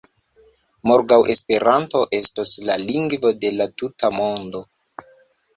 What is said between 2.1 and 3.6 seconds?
estos la lingvo de